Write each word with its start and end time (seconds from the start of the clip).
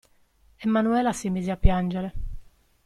E 0.63 0.65
Manuela 0.75 1.13
si 1.13 1.27
mise 1.29 1.51
a 1.51 1.57
piangere. 1.65 2.09